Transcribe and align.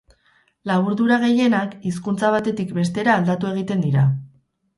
Laburdura 0.69 1.19
gehienak, 1.23 1.75
hizkuntza 1.89 2.33
batetik 2.37 2.73
bestera 2.79 3.15
aldatu 3.19 3.53
egiten 3.53 3.87
dira. 3.87 4.09